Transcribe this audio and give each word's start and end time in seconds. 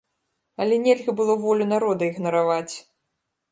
Але 0.63 0.75
нельга 0.85 1.15
было 1.19 1.35
волю 1.45 1.69
народа 1.75 2.09
ігнараваць! 2.11 2.75